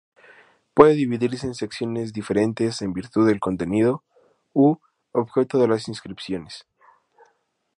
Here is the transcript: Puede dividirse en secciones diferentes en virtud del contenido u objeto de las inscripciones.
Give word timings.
Puede 0.73 0.95
dividirse 0.95 1.45
en 1.45 1.53
secciones 1.53 2.11
diferentes 2.11 2.81
en 2.81 2.91
virtud 2.91 3.27
del 3.27 3.39
contenido 3.39 4.03
u 4.51 4.77
objeto 5.11 5.59
de 5.59 5.67
las 5.67 5.87
inscripciones. 5.87 6.65